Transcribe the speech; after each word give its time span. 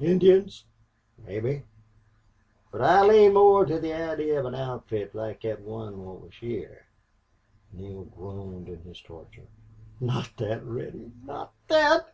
"Indians?" 0.00 0.66
"Mebbe. 1.24 1.62
But 2.70 2.82
I 2.82 3.06
lean 3.06 3.32
more 3.32 3.64
to 3.64 3.78
the 3.80 3.94
idee 3.94 4.32
of 4.32 4.44
an 4.44 4.54
outfit 4.54 5.14
like 5.14 5.40
thet 5.40 5.62
one 5.62 6.04
what 6.04 6.20
was 6.20 6.34
heah." 6.34 6.80
Neale 7.72 8.04
groaned 8.04 8.68
in 8.68 8.82
his 8.82 9.00
torture. 9.00 9.46
"Not 9.98 10.36
that, 10.36 10.62
Reddy 10.62 11.10
not 11.24 11.54
that!... 11.68 12.12